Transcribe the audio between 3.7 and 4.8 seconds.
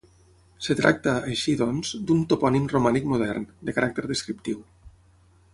caràcter descriptiu.